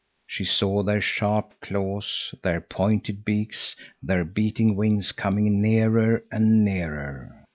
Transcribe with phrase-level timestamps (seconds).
[0.25, 7.45] She saw their sharp claws, their pointed beaks, their beating wings coming nearer and nearer.